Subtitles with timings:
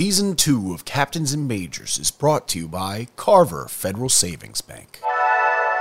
[0.00, 4.98] Season 2 of Captains and Majors is brought to you by Carver Federal Savings Bank.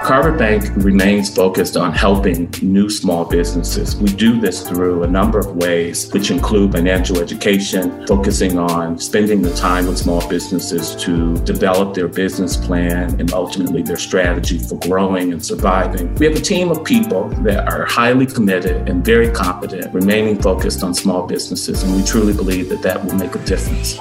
[0.03, 3.97] Carver Bank remains focused on helping new small businesses.
[3.97, 9.41] We do this through a number of ways, which include financial education, focusing on spending
[9.41, 14.79] the time with small businesses to develop their business plan and ultimately their strategy for
[14.79, 16.15] growing and surviving.
[16.15, 20.81] We have a team of people that are highly committed and very competent, remaining focused
[20.81, 23.99] on small businesses, and we truly believe that that will make a difference.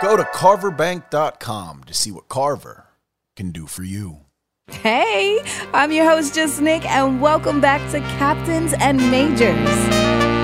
[0.00, 2.86] Go to carverbank.com to see what Carver
[3.34, 4.25] can do for you.
[4.72, 5.38] Hey,
[5.72, 10.35] I'm your host, Jus Nik, and welcome back to Captains and Majors.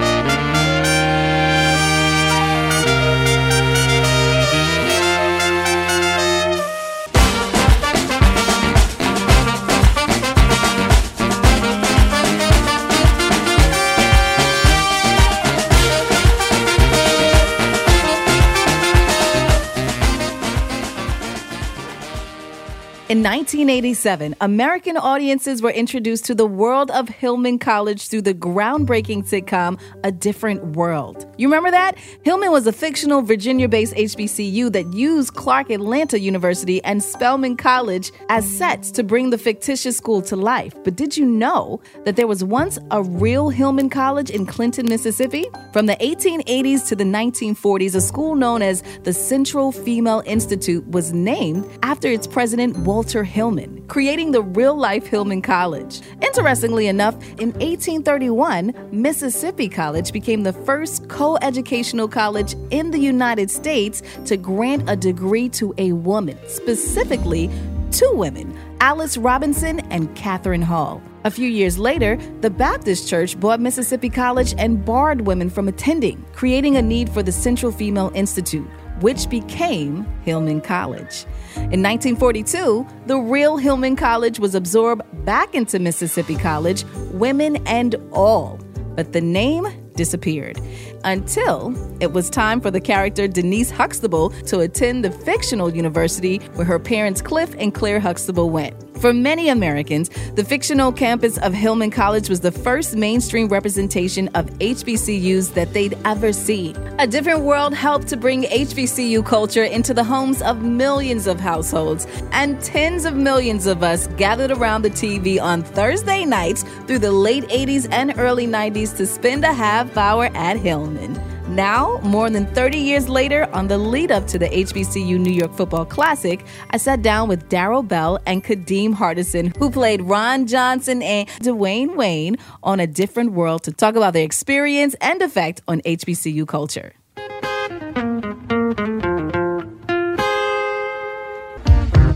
[23.13, 29.29] In 1987, American audiences were introduced to the world of Hillman College through the groundbreaking
[29.29, 31.27] sitcom A Different World.
[31.37, 31.99] You remember that?
[32.23, 38.11] Hillman was a fictional Virginia based HBCU that used Clark Atlanta University and Spelman College
[38.31, 40.75] as sets to bring the fictitious school to life.
[40.83, 45.45] But did you know that there was once a real Hillman College in Clinton, Mississippi?
[45.75, 51.13] From the 1880s to the 1940s, a school known as the Central Female Institute was
[51.13, 53.02] named after its president, Walter.
[53.03, 56.03] Walter Hillman, creating the real life Hillman College.
[56.23, 63.51] Interestingly enough, in 1831, Mississippi College became the first co educational college in the United
[63.51, 67.51] States to grant a degree to a woman, specifically
[67.91, 71.03] two women, Alice Robinson and Catherine Hall.
[71.25, 76.25] A few years later, the Baptist Church bought Mississippi College and barred women from attending,
[76.33, 78.69] creating a need for the Central Female Institute,
[79.03, 81.27] which became Hillman College.
[81.57, 88.59] In 1942, the real Hillman College was absorbed back into Mississippi College, women and all.
[88.95, 90.61] But the name disappeared
[91.05, 96.65] until it was time for the character Denise Huxtable to attend the fictional university where
[96.65, 98.92] her parents Cliff and Claire Huxtable went.
[99.03, 104.47] For many Americans, the fictional campus of Hillman College was the first mainstream representation of
[104.61, 106.77] HBCUs that they'd ever seen.
[107.01, 112.07] A Different World helped to bring HBCU culture into the homes of millions of households,
[112.31, 117.11] and tens of millions of us gathered around the TV on Thursday nights through the
[117.11, 121.32] late 80s and early 90s to spend a half hour at Hillman.
[121.53, 125.53] Now, more than 30 years later, on the lead up to the HBCU New York
[125.53, 131.03] Football Classic, I sat down with Darryl Bell and Kadeem Hardison, who played Ron Johnson
[131.03, 135.83] and Dwayne Wayne on A Different World, to talk about their experience and effect on
[135.83, 136.95] HBCU culture.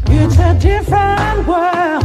[0.09, 1.96] It's a different world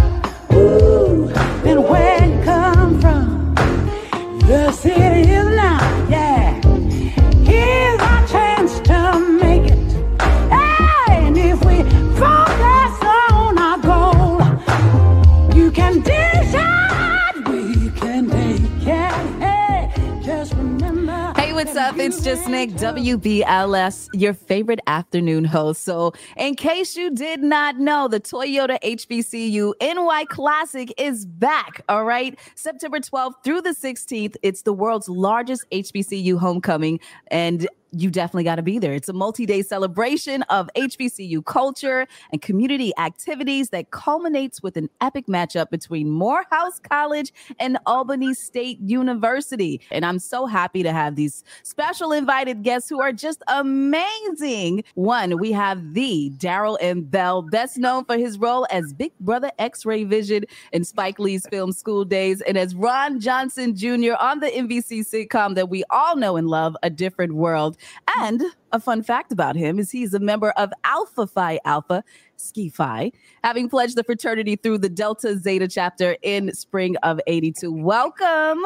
[21.91, 21.99] up?
[21.99, 25.83] It's Jus Nik, WBLS, your favorite afternoon host.
[25.83, 31.81] So, in case you did not know, the Toyota HBCU NY Classic is back.
[31.89, 32.39] All right.
[32.55, 34.35] September 12th through the 16th.
[34.41, 36.99] It's the world's largest HBCU homecoming.
[37.27, 38.93] And you definitely got to be there.
[38.93, 44.89] It's a multi day celebration of HBCU culture and community activities that culminates with an
[45.01, 49.81] epic matchup between Morehouse College and Albany State University.
[49.91, 54.83] And I'm so happy to have these special invited guests who are just amazing.
[54.95, 57.01] One, we have the Darryl M.
[57.01, 61.45] Bell, best known for his role as Big Brother X Ray Vision in Spike Lee's
[61.47, 64.13] film School Daze, and as Ron Johnson Jr.
[64.19, 67.77] on the NBC sitcom that we all know and love, A Different World.
[68.19, 72.03] And a fun fact about him is he's a member of Alpha Phi Alpha,
[72.37, 73.11] Ski Phi,
[73.43, 77.71] having pledged the fraternity through the Delta Zeta chapter in spring of 82.
[77.71, 78.63] Welcome.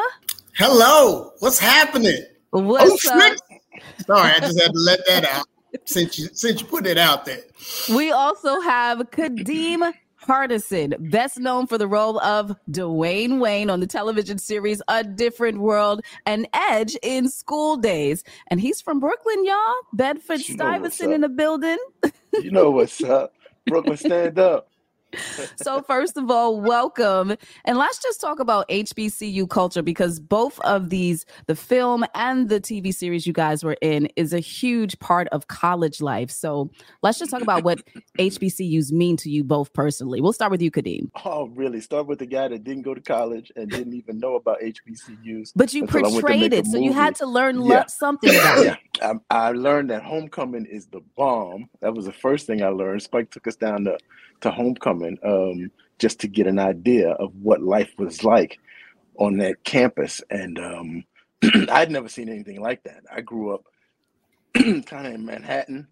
[0.56, 2.24] Hello, what's happening?
[2.52, 3.38] What's oh, up?
[4.06, 5.46] Sorry, I just had to let that out
[5.84, 7.42] since you since you put it out there.
[7.94, 9.94] We also have Kadeem
[10.26, 15.60] Hardison, best known for the role of Dwayne Wayne on the television series A Different
[15.60, 18.24] World and Edge in School Daze.
[18.48, 19.76] And he's from Brooklyn, y'all.
[19.94, 21.78] Bedford You know Stuyvesant in the building.
[22.34, 23.34] You know what's up.
[23.68, 24.70] Brooklyn, stand up.
[25.56, 27.36] So first of all, welcome.
[27.66, 32.60] And let's just talk about HBCU culture because both of these, the film and the
[32.60, 36.30] TV series you guys were in, is a huge part of college life.
[36.32, 36.70] So
[37.02, 37.82] let's just talk about what
[38.20, 40.22] HBCUs mean to you both personally.
[40.22, 41.10] We'll start with you, Kadeem.
[41.24, 41.82] Oh, really?
[41.82, 45.52] Start with the guy that didn't go to college and didn't even know about HBCUs.
[45.56, 47.86] But you portrayed it, so you had to learn yeah.
[47.88, 48.78] something about it.
[49.02, 51.70] I, I learned that homecoming is the bomb.
[51.82, 53.02] That was the first thing I learned.
[53.02, 53.98] Spike took us down to
[54.42, 58.60] to homecoming um, just to get an idea of what life was like
[59.18, 60.22] on that campus.
[60.30, 61.04] And um,
[61.72, 63.04] I'd never seen anything like that.
[63.12, 63.64] I grew up
[64.54, 65.88] kind of in Manhattan.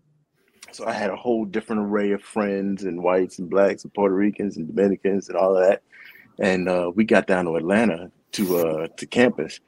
[0.72, 4.16] So I had a whole different array of friends and whites and blacks and Puerto
[4.16, 5.84] Ricans and Dominicans and all of that.
[6.40, 9.60] And uh, we got down to Atlanta to uh, to campus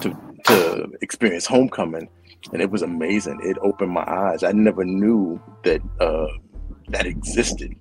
[0.00, 0.16] to
[0.46, 2.08] to experience homecoming,
[2.52, 3.40] and it was amazing.
[3.42, 4.42] It opened my eyes.
[4.42, 6.28] I never knew that uh,
[6.88, 7.74] that existed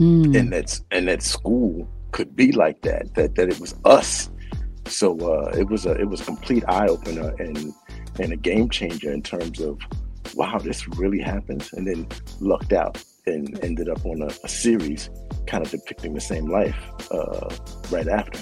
[0.00, 0.36] mm.
[0.36, 4.30] and that's and that school could be like that that that it was us
[4.86, 7.72] so uh, it was a it was a complete eye opener and
[8.18, 9.78] and a game changer in terms of
[10.34, 12.06] wow this really happens and then
[12.40, 15.10] lucked out and ended up on a, a series
[15.46, 16.76] kind of depicting the same life
[17.12, 17.48] uh,
[17.90, 18.40] right after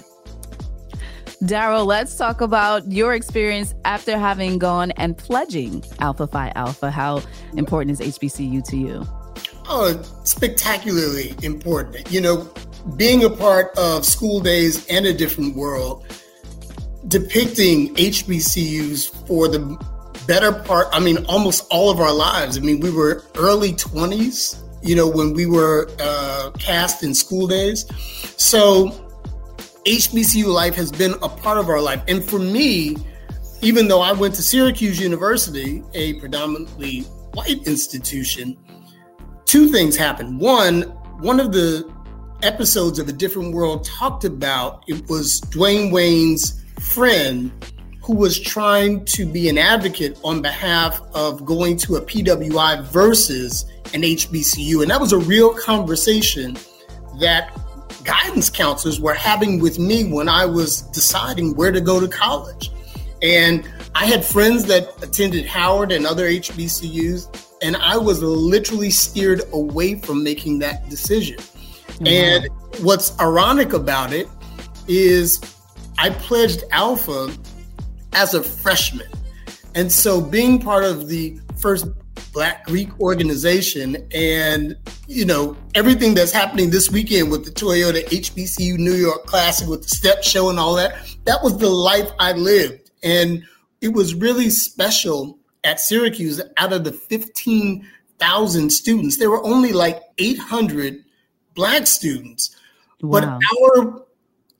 [1.43, 6.90] Darryl, let's talk about your experience after having gone and pledging Alpha Phi Alpha.
[6.90, 7.23] How
[7.56, 9.06] important is HBCU to you?
[9.69, 12.11] Oh, spectacularly important.
[12.11, 12.52] You know,
[12.96, 16.05] being a part of School Daze and a different world,
[17.06, 19.61] depicting HBCUs for the
[20.26, 22.58] better part, I mean, almost all of our lives.
[22.58, 27.46] I mean, we were early 20s, you know, when we were uh, cast in School
[27.46, 27.87] Daze.
[28.37, 29.07] So
[29.88, 32.02] HBCU life has been a part of our life.
[32.08, 32.99] And for me,
[33.62, 37.00] even though I went to Syracuse University, a predominantly
[37.32, 38.58] white institution,
[39.46, 40.38] two things happened.
[40.40, 40.82] One,
[41.20, 41.90] one of the
[42.43, 47.50] episodes of A Different World talked about it was Dwayne Wayne's friend
[48.02, 53.64] who was trying to be an advocate on behalf of going to a PWI versus
[53.94, 54.82] an HBCU.
[54.82, 56.58] And that was a real conversation
[57.20, 57.58] that
[58.08, 62.70] guidance counselors were having with me when I was deciding where to go to college.
[63.20, 69.43] And I had friends that attended Howard and other HBCUs and I was literally steered
[69.52, 71.37] away from making that decision.
[71.37, 72.06] Mm-hmm.
[72.06, 72.49] And
[72.82, 74.26] what's ironic about it
[74.87, 75.38] is
[75.99, 77.31] I pledged Alpha
[78.14, 79.10] as a freshman.
[79.75, 81.87] And so being part of the first
[82.32, 84.76] Black Greek organization and,
[85.06, 89.82] you know, everything that's happening this weekend with the Toyota HBCU New York Classic with
[89.82, 90.94] the step show and all that,
[91.25, 92.90] that was the life I lived.
[93.02, 93.44] And
[93.80, 100.00] it was really special at Syracuse, out of the 15,000 students, there were only like
[100.19, 101.04] 800
[101.54, 102.54] Black students.
[103.00, 103.20] Wow.
[103.20, 104.02] But our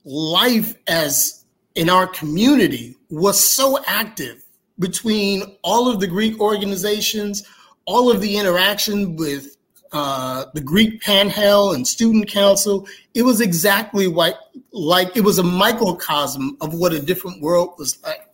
[0.05, 1.45] life as
[1.75, 4.43] in our community was so active
[4.79, 7.43] between all of the Greek organizations,
[7.89, 9.57] all of the interaction with
[9.91, 12.87] uh, the Greek Panhell and Student Council.
[13.15, 14.35] It was exactly like,
[14.71, 18.29] like it was a microcosm of what a different world was like.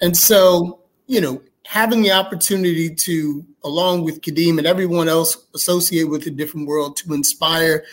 [0.00, 6.08] And so, you know, having the opportunity to, along with Kadeem and everyone else associated
[6.08, 7.84] with a different world, to inspire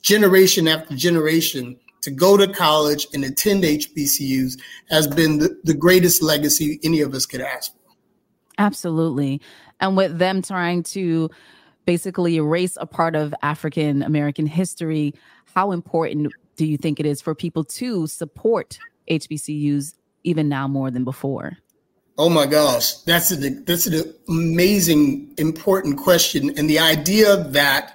[0.00, 4.58] generation after generation to go to college and attend HBCUs
[4.88, 7.76] has been the, the greatest legacy any of us could ask for.
[8.58, 9.42] Absolutely.
[9.80, 11.30] And with them trying to
[11.84, 15.14] basically erase a part of African American history,
[15.54, 18.78] how important do you think it is for people to support
[19.10, 21.58] HBCUs even now more than before?
[22.18, 27.94] Oh my gosh, that's an that's an amazing, important question, and the idea that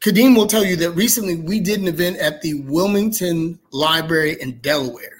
[0.00, 4.58] Kadeem will tell you that recently we did an event at the Wilmington Library in
[4.58, 5.18] Delaware,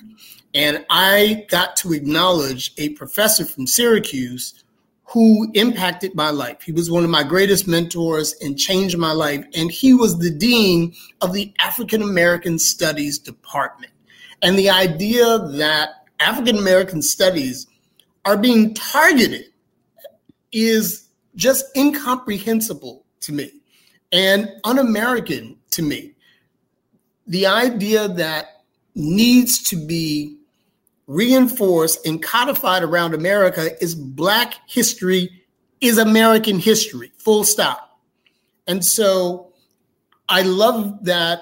[0.55, 4.63] and I got to acknowledge a professor from Syracuse
[5.11, 6.61] who impacted my life.
[6.63, 10.31] He was one of my greatest mentors and changed my life, and he was the
[10.31, 13.93] dean of the African American Studies Department.
[14.43, 17.67] And the idea that African American Studies
[18.27, 19.47] are being targeted
[20.53, 23.51] is just incomprehensible to me
[24.13, 26.13] and un American to me.
[27.27, 28.63] The idea that
[28.95, 30.38] needs to be
[31.09, 35.43] reinforced and codified around America is Black history
[35.81, 37.99] is American history, full stop.
[38.67, 39.53] And so
[40.29, 41.41] I love that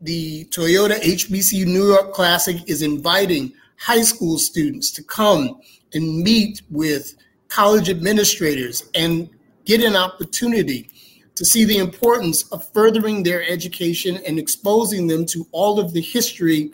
[0.00, 5.60] the Toyota HBCU New York Classic is inviting high school students to come
[5.92, 7.14] and meet with
[7.48, 9.28] college administrators and
[9.66, 10.88] get an opportunity
[11.34, 16.00] to see the importance of furthering their education and exposing them to all of the
[16.00, 16.70] history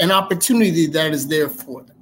[0.00, 1.96] and opportunity that is there for them.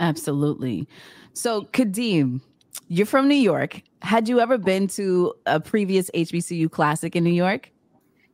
[0.00, 0.88] Absolutely.
[1.32, 2.40] So, Kadeem,
[2.88, 3.82] you're from New York.
[4.02, 7.70] Had you ever been to a previous HBCU classic in New York?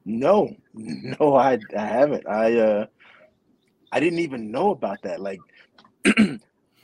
[0.04, 2.26] No, no, I I haven't.
[2.28, 2.87] I uh
[3.92, 5.20] I didn't even know about that.
[5.20, 5.40] Like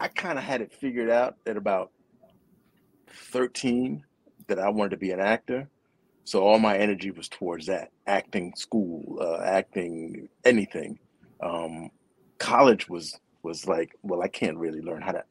[0.01, 1.91] I kind of had it figured out at about
[3.09, 4.05] 13
[4.47, 5.69] that I wanted to be an actor.
[6.25, 10.99] So all my energy was towards that acting school, uh, acting anything.
[11.43, 11.91] Um,
[12.39, 15.25] college was was like, well, I can't really learn how to.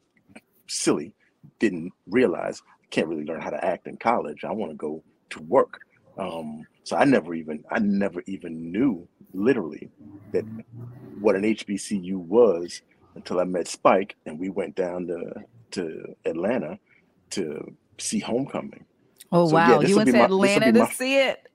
[0.67, 1.13] Silly,
[1.59, 4.43] didn't realize I can't really learn how to act in college.
[4.43, 5.81] I want to go to work.
[6.17, 9.89] Um, so I never even I never even knew literally
[10.31, 10.43] that
[11.19, 12.81] what an HBCU was
[13.15, 15.33] until I met Spike and we went down to
[15.71, 16.77] to Atlanta
[17.31, 18.85] to see Homecoming.
[19.31, 21.48] Oh So, wow, yeah, you went to my- Atlanta be to my- see it.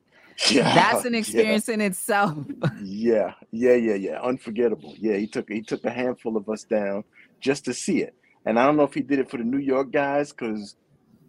[0.50, 1.46] Yeah, That's an yeah.
[1.46, 2.38] experience in itself.
[2.82, 4.20] Yeah, yeah, yeah, yeah.
[4.22, 4.94] Unforgettable.
[4.98, 7.04] Yeah, he took he took a handful of us down
[7.40, 8.14] just to see it.
[8.46, 10.76] And I don't know if he did it for the New York guys, because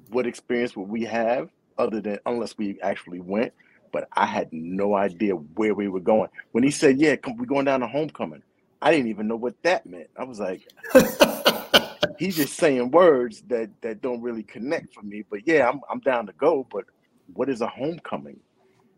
[0.09, 3.53] what experience would we have other than unless we actually went?
[3.91, 6.29] But I had no idea where we were going.
[6.51, 8.43] When he said, "Yeah, come, we're going down to homecoming,"
[8.81, 10.09] I didn't even know what that meant.
[10.17, 10.67] I was like,
[12.19, 15.23] he's just saying words that that don't really connect for me.
[15.29, 16.67] But yeah, I'm I'm down to go.
[16.71, 16.85] But
[17.33, 18.39] what is a homecoming?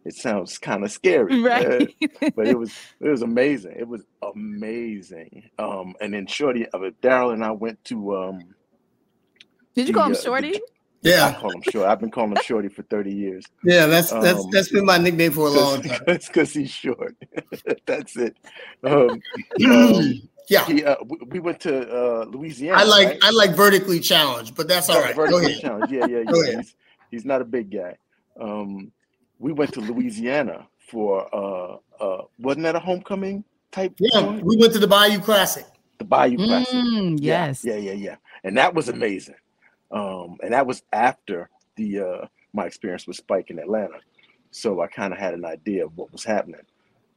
[0.08, 1.34] It sounds kind of scary.
[1.36, 1.96] Uh, right.
[2.36, 2.72] but it was
[3.02, 3.76] it was amazing.
[3.78, 5.50] It was amazing.
[5.60, 8.40] Um, and then Shorty, uh, Darryl and I went to um.
[9.76, 10.62] Did you the, call him uh, the- Shorty?
[11.06, 11.88] I call him Shorty.
[11.88, 13.44] I've been calling him Shorty for thirty years.
[13.64, 16.02] yeah, that's that's Um, that's been my nickname for a long time.
[16.08, 17.16] It's because he's short.
[17.86, 18.36] That's it.
[18.84, 19.22] Um,
[19.66, 22.80] um, Yeah, he, uh, we, we went to uh, Louisiana.
[22.82, 23.20] I like right?
[23.24, 25.16] I like vertically challenged, but that's all right.
[25.16, 25.62] Go Vertical ahead.
[25.62, 25.92] challenge.
[25.92, 26.50] Yeah, yeah, Go yeah.
[26.50, 26.58] ahead.
[26.60, 26.76] He's,
[27.12, 27.98] he's not a big guy.
[28.40, 28.92] Um,
[29.40, 33.94] we went to Louisiana for uh, uh, wasn't that a homecoming type?
[34.00, 34.44] Yeah, joint?
[34.44, 35.66] we went to the Bayou Classic.
[35.98, 36.74] the Bayou Classic.
[36.74, 37.64] Mm, Yeah, yes.
[37.64, 38.16] Yeah, yeah, yeah.
[38.44, 39.36] And that was amazing.
[39.92, 44.00] Um, and that was after the uh my experience with Spike in Atlanta.
[44.52, 46.62] So I kind of had an idea of what was happening.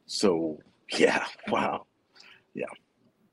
[0.06, 0.58] So
[0.96, 1.86] yeah, wow.
[2.54, 2.66] Yeah.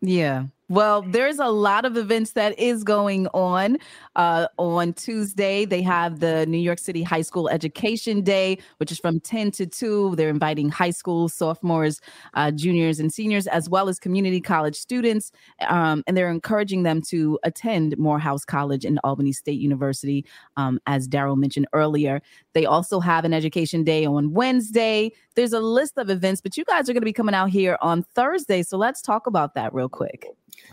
[0.02, 0.46] Yeah.
[0.70, 3.78] Well, there's a lot of events that is going on.
[4.18, 9.00] Uh, on Tuesday, they have the New York City High School Education Day, which is
[9.00, 10.18] from 10 to 2.
[10.18, 12.02] They're inviting high school sophomores,
[12.34, 15.32] uh, juniors, and seniors, as well as community college students.
[15.70, 20.26] Um, and they're encouraging them to attend Morehouse College and Albany State University,
[20.58, 22.22] um, as Darryl mentioned earlier.
[22.54, 25.14] They also have an Education Day on Wednesday.
[25.36, 27.78] There's a list of events, but you guys are going to be coming out here
[27.82, 28.64] on Thursday.
[28.64, 30.28] So let's talk about that real quick.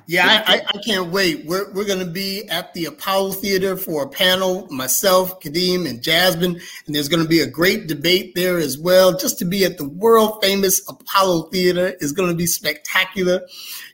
[0.07, 1.47] Yeah, I, I, I can't wait.
[1.47, 6.03] We're, we're going to be at the Apollo Theater for a panel, myself, Kadeem, and
[6.03, 6.61] Jasmine.
[6.87, 9.17] And there's going to be a great debate there as well.
[9.17, 13.41] Just to be at the world famous Apollo Theater is going to be spectacular.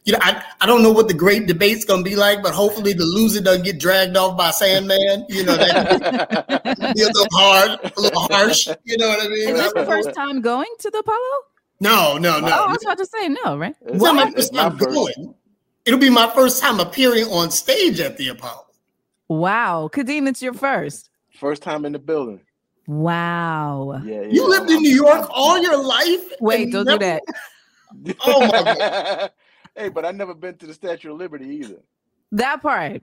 [0.05, 2.55] You know, I, I don't know what the great debate's going to be like, but
[2.55, 5.27] hopefully the loser doesn't get dragged off by Sandman.
[5.29, 6.65] You know, that
[6.97, 8.67] be a little hard, a little harsh.
[8.85, 9.49] You know what I mean?
[9.51, 11.19] Is this your I- first time going to the Apollo?
[11.83, 12.47] no, no, no.
[12.49, 13.75] Oh, I was about to say no, right?
[13.87, 14.91] It's not my first my time first.
[14.91, 15.35] going.
[15.85, 18.67] It'll be my first time appearing on stage at the Apollo.
[19.29, 19.89] Wow.
[19.93, 21.11] Kadeem, it's your first.
[21.39, 22.41] First time in the building.
[22.87, 24.01] Wow.
[24.05, 24.29] Yeah, yeah.
[24.29, 26.33] You lived in New York all your life?
[26.41, 27.23] Wait, don't do that.
[28.25, 29.31] Oh, my God.
[29.77, 31.81] hey, but I never been to the Statue of Liberty either.
[32.31, 33.03] That part.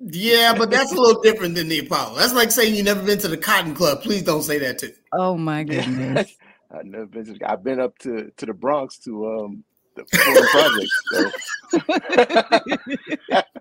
[0.00, 2.16] Yeah, but that's a little different than the Apollo.
[2.16, 4.02] That's like saying you never been to the Cotton Club.
[4.02, 4.92] Please don't say that too.
[5.12, 6.34] Oh my goodness.
[6.70, 7.50] I've never been to.
[7.50, 12.12] I've been up to to the Bronx to um the Fulham project.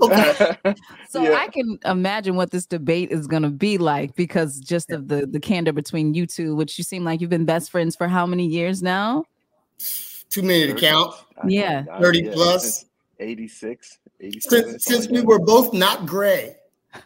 [0.00, 0.32] Okay.
[0.64, 0.74] So.
[1.08, 1.32] So Yeah.
[1.34, 5.26] I can imagine what this debate is going to be like because just of the
[5.26, 8.24] the candor between you two, which you seem like you've been best friends for how
[8.26, 9.24] many years now?
[10.30, 11.14] Too many to count.
[11.46, 11.84] Yeah.
[12.00, 12.62] 30 yeah, plus.
[12.62, 12.84] since
[13.18, 14.70] 86, 87.
[14.70, 16.56] Since, since we were both not gray.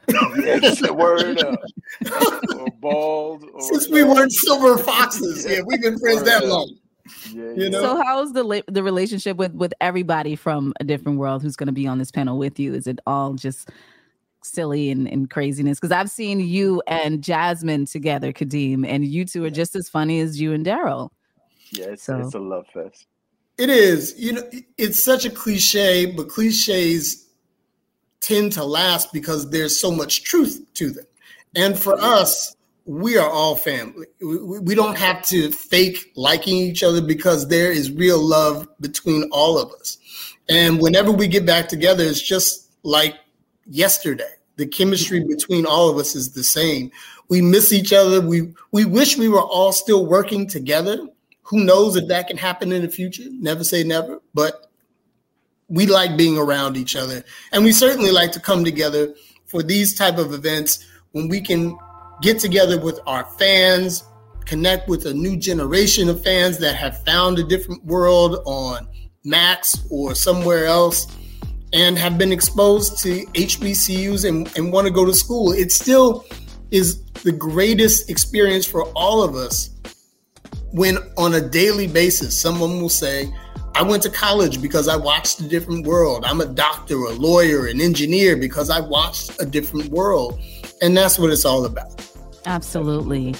[0.08, 1.58] yeah, just a word up.
[2.58, 3.44] or bald.
[3.54, 5.46] Or Since we weren't silver foxes.
[5.48, 6.48] Yeah, we've been friends that up.
[6.48, 6.76] long.
[7.32, 7.80] Yeah, you know?
[7.80, 11.66] So how's the la- the relationship with with everybody from a different world who's going
[11.68, 12.74] to be on this panel with you?
[12.74, 13.70] Is it all just
[14.42, 15.78] silly and, and craziness?
[15.80, 20.20] Because I've seen you and Jasmine together, Kadeem, and you two are just as funny
[20.20, 21.10] as you and Darryl.
[21.70, 23.06] yeah, it's, so- it's a love fest.
[23.58, 24.14] It is.
[24.18, 24.42] You know,
[24.76, 27.26] it's such a cliche, but cliches
[28.20, 31.06] tend to last because there's so much truth to them.
[31.54, 32.55] And for us,
[32.86, 34.06] we are all family.
[34.20, 39.58] We, don't have to fake liking each other because there is real love between all
[39.58, 39.98] of us.
[40.48, 43.16] And whenever we get back together, it's just like
[43.66, 44.30] yesterday.
[44.54, 46.92] The chemistry between all of us is the same.
[47.28, 48.20] We miss each other.
[48.20, 51.08] We we wish we were all still working together.
[51.42, 53.24] Who knows if that can happen in the future?
[53.32, 54.70] Never say never, but
[55.68, 57.24] we like being around each other.
[57.52, 59.14] And we certainly like to come together
[59.44, 61.76] for these type of events when we can
[62.22, 64.04] get together with our fans,
[64.44, 68.88] connect with a new generation of fans that have found a different world on
[69.24, 71.06] Max or somewhere else
[71.72, 75.52] and have been exposed to HBCUs and, and want to go to school.
[75.52, 76.24] It still
[76.70, 79.70] is the greatest experience for all of us
[80.72, 83.32] when on a daily basis someone will say,
[83.74, 86.24] I went to college because I watched a different world.
[86.24, 90.40] I'm a doctor, a lawyer, an engineer because I watched a different world.
[90.80, 92.05] And that's what it's all about.
[92.46, 93.34] Absolutely.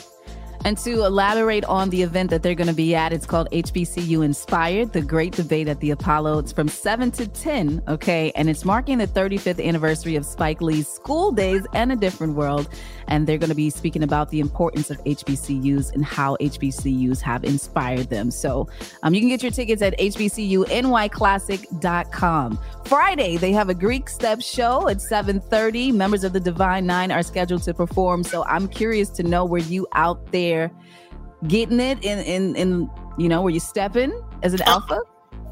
[0.67, 4.25] And to elaborate on the event that they're going to be at, it's called HBCU
[4.25, 6.41] Inspired, the Great Debate at the Apollo.
[6.41, 8.33] It's from 7 to 10, okay?
[8.35, 12.69] And it's marking the 35th anniversary of Spike Lee's School Daze and A Different World.
[13.07, 17.45] And they're going to be speaking about the importance of HBCUs and how HBCUs have
[17.45, 18.33] inspired them.
[18.33, 18.69] So
[19.05, 22.59] um, you can get your tickets at hbcunyclassic.com.
[22.87, 25.95] Friday, they have a Greek step show at 7.30.
[25.95, 28.25] Members of the Divine Nine are scheduled to perform.
[28.25, 30.56] So I'm curious to know were you out there
[31.49, 35.01] getting it in, in, in you know, were you stepping as an alpha?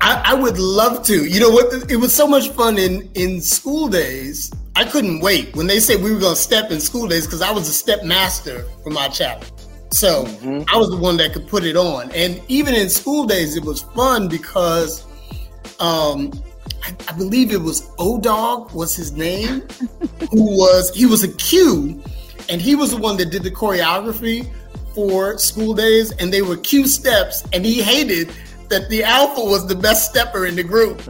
[0.01, 1.25] I, I, would love to.
[1.25, 1.91] You know what?
[1.91, 4.53] It was so much fun in in School Daze.
[4.77, 7.41] I couldn't wait when they said we were going to step in School Daze because
[7.41, 9.47] I was a step master for my chapel.
[9.93, 10.65] So mm-hmm.
[10.69, 12.11] I was the one that could put it on.
[12.11, 15.05] And even in School Daze, it was fun because
[15.79, 16.33] um,
[16.83, 19.61] I, I believe it was O Dog was his name,
[20.31, 22.03] who was he was a Q,
[22.51, 24.53] and he was the one that did the choreography
[24.95, 28.31] for School Daze, and they were Q steps, and he hated
[28.69, 31.01] that the alpha was the best stepper in the group.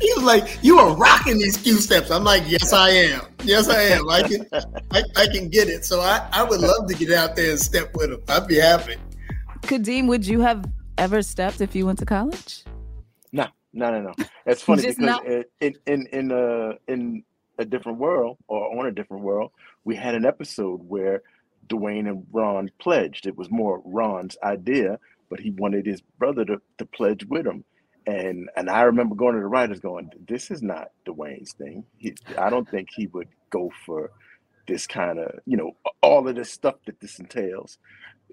[0.00, 3.22] he was like, "You are rocking these Q steps." I'm like, "Yes, I am.
[3.44, 4.08] Yes, I am.
[4.08, 4.46] I can,
[4.90, 7.60] I, I can get it." So I, I would love to get out there and
[7.60, 8.22] step with him.
[8.28, 8.96] I'd be happy.
[9.62, 10.64] Kadeem, would you have
[10.98, 12.64] ever stepped if you went to college?
[13.32, 14.14] No, no, no, no.
[14.46, 17.24] It's funny because not- in in in a in
[17.58, 19.50] a different world or on a different world,
[19.84, 21.22] we had an episode where
[21.68, 23.26] Dwayne and Ron pledged.
[23.26, 27.64] It was more Ron's idea, but he wanted his brother to, to pledge with him.
[28.06, 31.84] And and I remember going to the writers going, this is not Dwayne's thing.
[31.98, 34.12] He, I don't think he would go for
[34.68, 37.78] this kind of, you know, all of this stuff that this entails.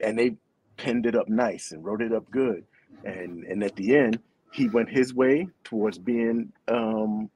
[0.01, 0.35] And they
[0.77, 2.65] pinned it up nice and wrote it up good.
[3.03, 4.19] And and at the end,
[4.51, 7.31] he went his way towards being um,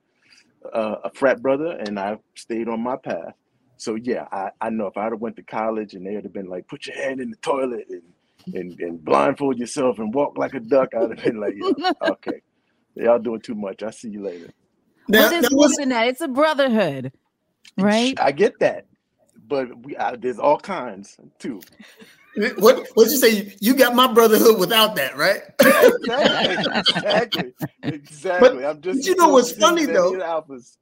[0.74, 3.34] a, a frat brother, and I stayed on my path.
[3.78, 6.48] So yeah, I, I know if I'd have went to college and they'd have been
[6.50, 8.02] like, put your hand in the toilet and
[8.54, 12.42] and, and blindfold yourself and walk like a duck, I'd have been like, yeah, okay,
[12.96, 13.84] y'all doing too much.
[13.84, 14.52] I'll see you later.
[15.10, 16.08] Now, there's more than that.
[16.08, 17.14] It's a brotherhood,
[17.78, 18.18] right?
[18.20, 18.86] I get that,
[19.48, 21.62] but we I, there's all kinds too.
[22.58, 23.56] What what you say?
[23.60, 25.42] You got my brotherhood without that, right?
[25.60, 28.50] exactly, exactly, exactly.
[28.50, 29.08] But, I'm just.
[29.08, 30.14] You know what's funny though?
[30.14, 30.78] Alphas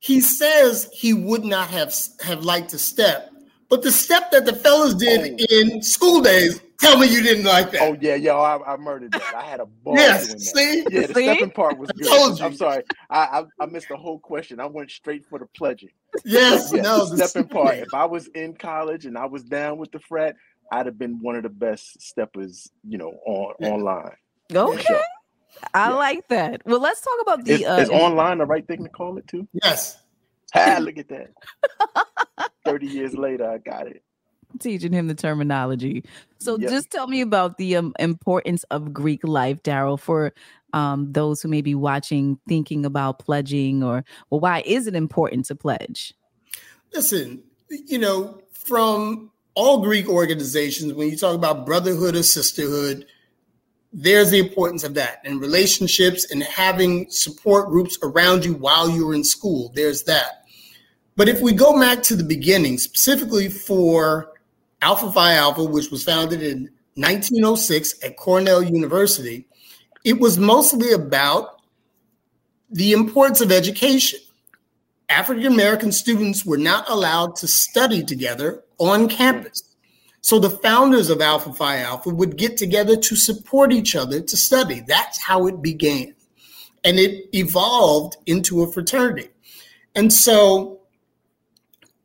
[0.00, 3.30] he says he would not have have liked to step,
[3.68, 5.46] but the step that the fellas did oh.
[5.50, 7.82] in School Daze, tell me you didn't like that.
[7.82, 9.34] Oh yeah, yo, I, I murdered that.
[9.36, 10.44] I had a ball yes, doing that.
[10.44, 10.78] See?
[10.90, 11.24] Yeah, the see?
[11.24, 12.40] stepping part was good.
[12.40, 14.58] I'm sorry, I, I, I missed the whole question.
[14.58, 15.90] I went straight for the pledging.
[16.24, 17.76] Yes, yes no, the stepping part.
[17.76, 20.34] If I was in college and I was down with the frat,
[20.70, 23.68] I'd have been one of the best steppers, you know, on yeah.
[23.70, 24.16] online.
[24.52, 25.00] Okay.
[25.74, 25.94] I yeah.
[25.94, 26.62] like that.
[26.64, 27.54] Well, let's talk about the.
[27.54, 29.46] Is, uh, is online the right thing to call it too?
[29.52, 29.98] Yes.
[30.54, 31.30] Ah, look at that.
[32.64, 34.02] 30 years later, I got it.
[34.58, 36.04] Teaching him the terminology.
[36.38, 36.70] So, yep.
[36.70, 40.32] just tell me about the um, importance of Greek life, Darryl, for
[40.72, 45.46] um, those who may be watching, thinking about pledging, or well, why is it important
[45.46, 46.14] to pledge?
[46.92, 47.42] Listen,
[47.86, 53.06] you know, from all Greek organizations, when you talk about brotherhood or sisterhood,
[53.92, 59.14] there's the importance of that and relationships and having support groups around you while you're
[59.14, 59.72] in school.
[59.74, 60.44] There's that.
[61.16, 64.32] But if we go back to the beginning, specifically for
[64.80, 69.46] Alpha Phi Alpha, which was founded in 1906 at Cornell University,
[70.04, 71.60] it was mostly about
[72.70, 74.20] the importance of education.
[75.10, 79.62] African American students were not allowed to study together on campus.
[80.22, 84.36] So the founders of Alpha Phi Alpha would get together to support each other to
[84.36, 84.82] study.
[84.86, 86.14] That's how it began.
[86.84, 89.28] And it evolved into a fraternity.
[89.94, 90.80] And so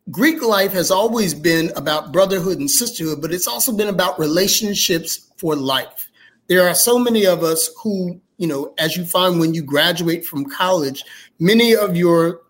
[0.10, 5.32] Greek life has always been about brotherhood and sisterhood, but it's also been about relationships
[5.38, 6.10] for life.
[6.48, 10.26] There are so many of us who you know, as you find when you graduate
[10.26, 11.04] from college,
[11.39, 12.41] many of your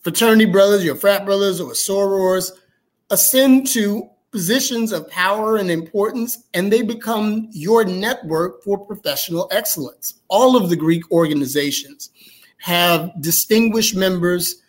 [0.00, 2.50] fraternity brothers, your frat brothers, or sorors
[3.10, 10.14] ascend to positions of power and importance, and they become your network for professional excellence.
[10.28, 12.10] All of the Greek organizations
[12.58, 14.62] have distinguished members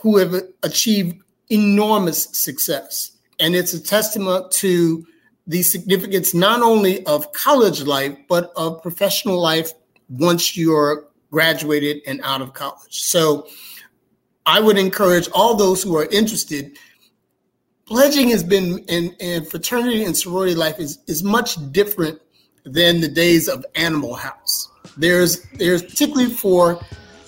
[0.00, 3.12] who have achieved enormous success.
[3.38, 5.06] And it's a testament to
[5.46, 9.72] the significance not only of college life, but of professional life
[10.08, 12.78] once you're graduated and out of college.
[12.90, 13.46] So
[14.48, 16.78] I would encourage all those who are interested.
[17.84, 22.18] Pledging has been in fraternity and sorority life is, is much different
[22.64, 24.70] than the days of Animal House.
[24.96, 26.80] There's there's particularly for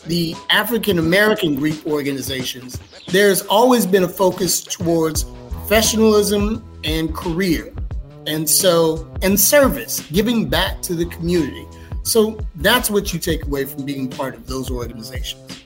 [0.07, 7.73] the African American Greek organizations, there's always been a focus towards professionalism and career.
[8.27, 11.67] And so, and service, giving back to the community.
[12.03, 15.60] So that's what you take away from being part of those organizations.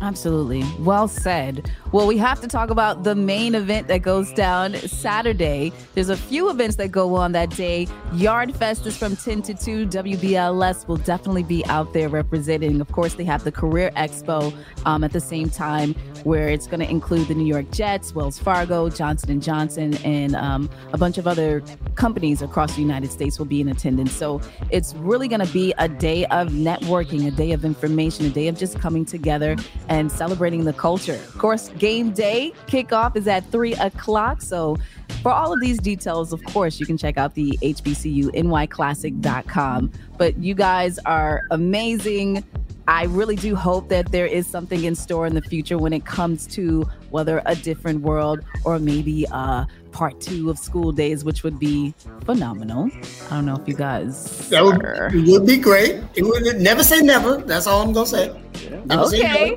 [0.00, 0.64] Absolutely.
[0.80, 1.70] Well said.
[1.92, 5.72] Well, we have to talk about the main event that goes down Saturday.
[5.94, 7.86] There's a few events that go on that day.
[8.12, 9.86] Yard Fest is from 10 to 2.
[9.86, 12.80] WBLS will definitely be out there representing.
[12.80, 14.52] Of course, they have the Career Expo
[14.84, 18.38] um, at the same time, where it's going to include the New York Jets, Wells
[18.38, 21.62] Fargo, Johnson & Johnson, and um, a bunch of other
[21.94, 24.12] companies across the United States will be in attendance.
[24.12, 28.30] So it's really going to be a day of networking, a day of information, a
[28.30, 29.56] day of just coming together
[29.88, 31.14] and celebrating the culture.
[31.14, 34.42] Of course, game day kickoff is at three o'clock.
[34.42, 34.76] So
[35.22, 39.92] for all of these details, of course, you can check out the HBCUNYClassic.com.
[40.16, 42.44] But you guys are amazing.
[42.86, 46.04] I really do hope that there is something in store in the future when it
[46.04, 51.44] comes to whether a different world or maybe uh part two of School Daze, which
[51.44, 51.94] would be
[52.24, 52.90] phenomenal.
[53.30, 54.82] I don't know if you guys that would,
[55.14, 56.02] it would be great.
[56.14, 57.38] It would never say never.
[57.38, 58.42] That's all I'm gonna say.
[58.84, 59.56] Never okay.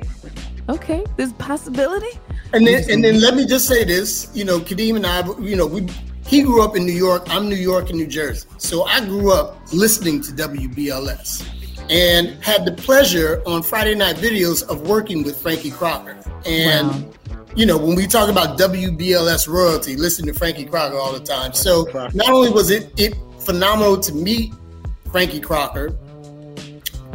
[0.68, 1.04] okay.
[1.16, 2.18] There's possibility.
[2.54, 4.30] And then and then let me just say this.
[4.32, 5.86] You know, Kadeem and I, you know, we
[6.26, 7.24] he grew up in New York.
[7.28, 8.48] I'm New York and New Jersey.
[8.56, 11.57] So I grew up listening to WBLS
[11.90, 16.16] and had the pleasure on Friday night videos of working with Frankie Crocker.
[16.44, 17.12] And wow.
[17.56, 21.52] you know, when we talk about WBLS royalty, listen to Frankie Crocker all the time.
[21.52, 24.52] So not only was it it phenomenal to meet
[25.10, 25.96] Frankie Crocker,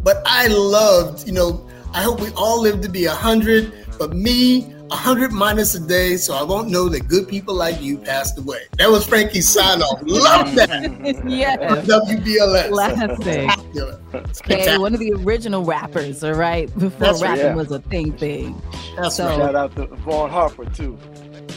[0.03, 4.13] but I loved, you know, I hope we all live to be a hundred, but
[4.13, 8.37] me, 100 minus a day, so I won't know that good people like you passed
[8.37, 8.61] away.
[8.77, 9.99] That was Frankie's sign off.
[10.03, 11.23] Love that.
[11.27, 11.57] yeah.
[11.57, 12.69] WBLS.
[12.69, 14.51] Classic.
[14.51, 17.55] Okay, one of the original rappers, all right, before That's rapping yeah.
[17.55, 18.61] was a thing thing.
[18.95, 19.37] That's so, right.
[19.37, 20.97] Shout out to Vaughn Harper, too.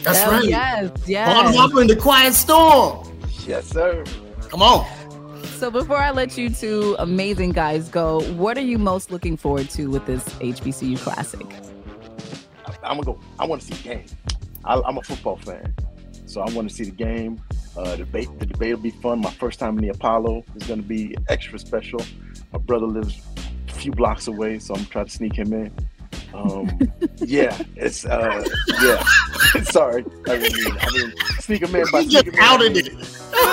[0.03, 0.44] That's oh, right.
[0.44, 1.33] Yes, yes.
[1.33, 3.07] Vaughn Harper in the Quiet Storm.
[3.46, 4.05] Yes, sir.
[4.49, 4.87] Come on.
[5.59, 9.68] So before I let you two amazing guys go, what are you most looking forward
[9.70, 11.46] to with this HBCU Classic?
[12.87, 13.20] I'm gonna go.
[13.38, 14.07] I want to see the game.
[14.64, 15.75] I, am a football fan,
[16.27, 17.40] so I want to see the game.
[17.77, 19.20] Uh, the debate, the debate will be fun.
[19.20, 22.01] My first time in the Apollo is gonna be extra special.
[22.53, 23.20] My brother lives
[23.68, 25.72] a few blocks away, so I'm trying to sneak him in.
[26.35, 26.79] Um,
[27.16, 28.44] yeah, it's uh,
[28.83, 29.03] yeah.
[29.64, 32.92] Sorry, I mean, I mean, sneak him in by he just outed it.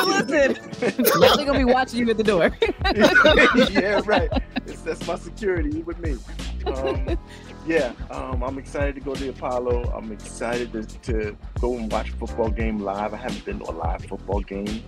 [0.04, 2.52] Listen, now they're gonna be watching you at the door.
[3.72, 4.30] yeah, right.
[4.66, 6.18] It's, that's my security You with me.
[6.66, 7.18] Um,
[7.66, 9.92] yeah, um, I'm excited to go to the Apollo.
[9.96, 13.14] I'm excited to, to, go and watch a football game live.
[13.14, 14.84] I haven't been to a live football game.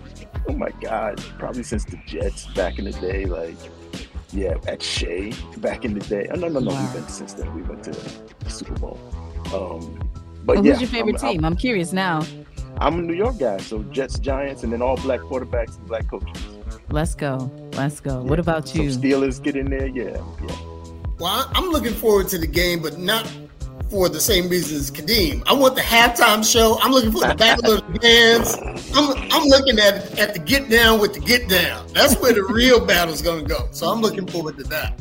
[0.48, 3.24] Oh my God, probably since the Jets back in the day.
[3.24, 3.56] Like,
[4.32, 6.28] yeah, at Shea back in the day.
[6.30, 6.82] Oh, no, no, no, wow.
[6.82, 7.54] we've been since then.
[7.54, 8.98] We went to the Super Bowl.
[9.54, 10.10] Um,
[10.44, 11.44] but well, yeah, who's your favorite I'm, team?
[11.44, 12.22] I'm, I'm curious now.
[12.78, 16.08] I'm a New York guy, so Jets, Giants, and then all black quarterbacks and black
[16.10, 16.42] coaches.
[16.90, 17.50] Let's go.
[17.72, 18.22] Let's go.
[18.22, 18.28] Yeah.
[18.28, 18.90] What about you?
[18.92, 19.86] Some Steelers get in there.
[19.86, 20.56] Yeah, yeah.
[21.18, 23.30] Well, I'm looking forward to the game, but not
[23.90, 25.42] for the same reasons as Kadeem.
[25.46, 26.78] I want the halftime show.
[26.82, 28.54] I'm looking for the battle of the bands.
[28.94, 31.86] I'm, I'm looking at at the get down with the get down.
[31.94, 33.68] That's where the real battle's going to go.
[33.70, 35.00] So I'm looking forward to that.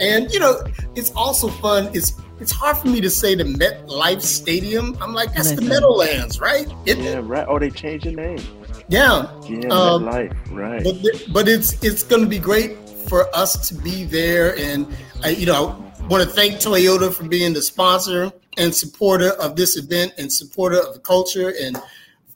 [0.00, 0.62] And you know,
[0.94, 1.90] it's also fun.
[1.92, 4.96] It's it's hard for me to say the MetLife Stadium.
[5.02, 6.66] I'm like, that's the Meadowlands, right?
[6.86, 7.44] Isn't yeah, right.
[7.46, 8.40] Oh, they changed the name.
[8.88, 9.30] Yeah.
[9.46, 10.82] Yeah, um, MetLife, right.
[10.82, 14.86] But, but it's it's going to be great for us to be there and
[15.22, 19.56] I, you know, I want to thank Toyota for being the sponsor and supporter of
[19.56, 21.80] this event and supporter of the culture and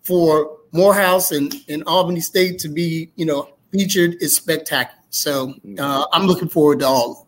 [0.03, 5.01] for Morehouse and, and Albany State to be, you know, featured is spectacular.
[5.11, 7.19] So uh, I'm looking forward to all of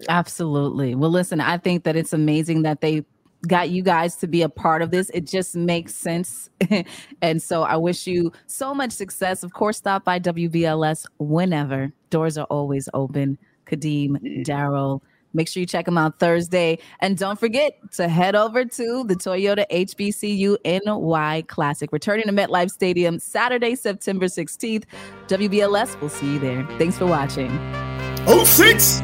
[0.00, 0.06] it.
[0.08, 0.94] Absolutely.
[0.94, 3.04] Well, listen, I think that it's amazing that they
[3.46, 5.10] got you guys to be a part of this.
[5.10, 6.50] It just makes sense.
[7.22, 9.42] and so I wish you so much success.
[9.42, 11.92] Of course, stop by WBLS whenever.
[12.10, 15.02] Doors are always open Kadeem, Darryl.
[15.34, 16.78] Make sure you check them out Thursday.
[17.00, 22.70] And don't forget to head over to the Toyota HBCU NY Classic, returning to MetLife
[22.70, 24.84] Stadium Saturday, September 16th.
[25.26, 26.66] WBLS, we'll see you there.
[26.78, 27.50] Thanks for watching.
[28.26, 29.02] Oh, six.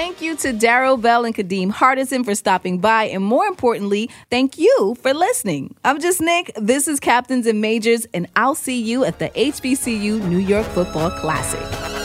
[0.00, 3.04] Thank you to Darryl Bell and Kadeem Hardison for stopping by.
[3.04, 5.74] And more importantly, thank you for listening.
[5.84, 6.52] I'm Jus Nik.
[6.56, 11.10] This is Captains and Majors, and I'll see you at the HBCU New York Football
[11.10, 11.99] Classic.